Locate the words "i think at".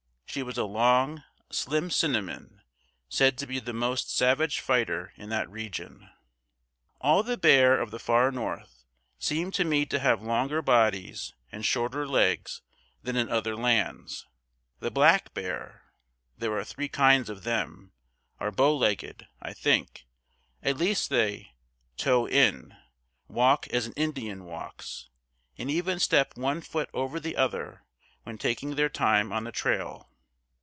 19.41-20.77